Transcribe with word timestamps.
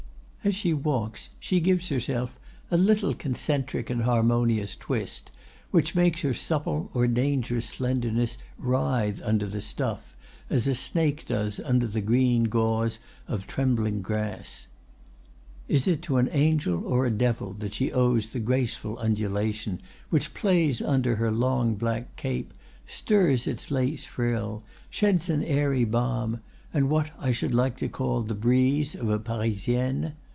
"As 0.43 0.55
she 0.55 0.73
walks 0.73 1.29
she 1.39 1.59
gives 1.59 1.89
herself 1.89 2.39
a 2.71 2.75
little 2.75 3.13
concentric 3.13 3.91
and 3.91 4.01
harmonious 4.01 4.75
twist, 4.75 5.29
which 5.69 5.93
makes 5.93 6.21
her 6.21 6.33
supple 6.33 6.89
or 6.95 7.05
dangerous 7.05 7.67
slenderness 7.67 8.39
writhe 8.57 9.21
under 9.23 9.45
the 9.45 9.61
stuff, 9.61 10.15
as 10.49 10.65
a 10.65 10.73
snake 10.73 11.27
does 11.27 11.59
under 11.59 11.85
the 11.85 12.01
green 12.01 12.45
gauze 12.45 12.97
of 13.27 13.45
trembling 13.45 14.01
grass. 14.01 14.65
Is 15.67 15.87
it 15.87 16.01
to 16.01 16.17
an 16.17 16.27
angel 16.31 16.87
or 16.87 17.05
a 17.05 17.11
devil 17.11 17.53
that 17.59 17.75
she 17.75 17.91
owes 17.91 18.29
the 18.33 18.39
graceful 18.39 18.97
undulation 18.97 19.79
which 20.09 20.33
plays 20.33 20.81
under 20.81 21.17
her 21.17 21.29
long 21.31 21.75
black 21.75 22.03
silk 22.05 22.15
cape, 22.15 22.53
stirs 22.87 23.45
its 23.45 23.69
lace 23.69 24.05
frill, 24.05 24.63
sheds 24.89 25.29
an 25.29 25.43
airy 25.43 25.85
balm, 25.85 26.39
and 26.73 26.89
what 26.89 27.11
I 27.19 27.31
should 27.31 27.53
like 27.53 27.77
to 27.77 27.87
call 27.87 28.23
the 28.23 28.33
breeze 28.33 28.95
of 28.95 29.07
a 29.07 29.19
Parisienne? 29.19 30.13